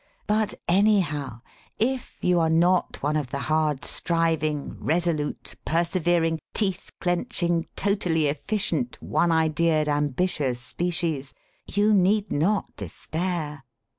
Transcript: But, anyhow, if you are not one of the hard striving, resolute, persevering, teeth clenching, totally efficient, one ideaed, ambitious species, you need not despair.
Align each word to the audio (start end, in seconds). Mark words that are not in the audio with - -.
But, 0.25 0.55
anyhow, 0.67 1.41
if 1.77 2.17
you 2.21 2.39
are 2.39 2.49
not 2.49 3.03
one 3.03 3.15
of 3.15 3.29
the 3.29 3.37
hard 3.37 3.85
striving, 3.85 4.83
resolute, 4.83 5.53
persevering, 5.63 6.39
teeth 6.55 6.89
clenching, 6.99 7.67
totally 7.75 8.25
efficient, 8.25 8.97
one 8.99 9.29
ideaed, 9.31 9.87
ambitious 9.87 10.59
species, 10.59 11.35
you 11.67 11.93
need 11.93 12.31
not 12.31 12.75
despair. 12.77 13.63